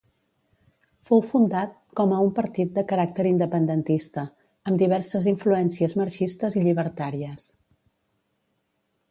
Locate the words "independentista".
3.33-4.25